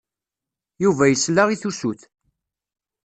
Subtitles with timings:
[0.83, 2.01] Yuba yesla i tusut.